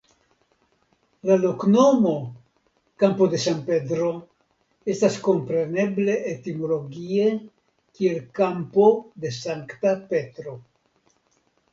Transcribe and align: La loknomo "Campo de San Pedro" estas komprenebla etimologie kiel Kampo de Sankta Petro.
La 1.29 1.35
loknomo 1.41 2.13
"Campo 3.03 3.27
de 3.33 3.39
San 3.43 3.59
Pedro" 3.67 4.07
estas 4.95 5.19
komprenebla 5.27 6.17
etimologie 6.31 7.29
kiel 8.01 8.19
Kampo 8.41 8.89
de 9.27 9.35
Sankta 9.41 9.95
Petro. 10.11 10.59